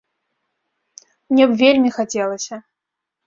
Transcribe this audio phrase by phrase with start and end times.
[1.33, 2.55] Мне б вельмі хацелася.